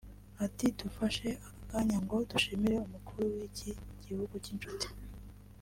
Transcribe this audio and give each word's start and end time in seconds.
Ati 0.45 0.65
“Dufashe 0.79 1.27
aka 1.47 1.61
kanya 1.71 1.97
ngo 2.03 2.17
dushimire 2.31 2.75
umukuru 2.79 3.23
w’iki 3.35 3.69
gihugu 4.05 4.33
cy’inshuti 4.43 4.87